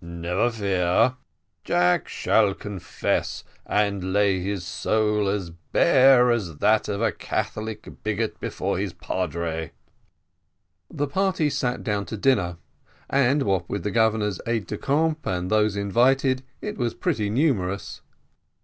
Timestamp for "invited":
15.76-16.42